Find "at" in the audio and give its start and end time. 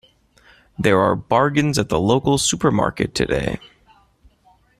1.77-1.89